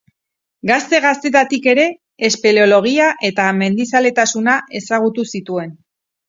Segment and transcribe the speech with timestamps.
[0.69, 1.85] Gazte-gaztetatik ere
[2.29, 5.79] espeleologia eta mendizaletasuna ezagutu zituen.